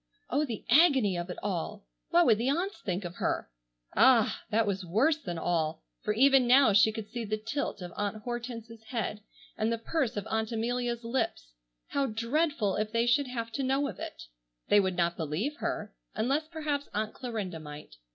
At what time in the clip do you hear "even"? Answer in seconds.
6.15-6.47